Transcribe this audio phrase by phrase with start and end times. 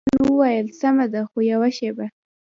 [0.03, 2.05] خان زمان وویل: سمه ده، خو یوه شېبه.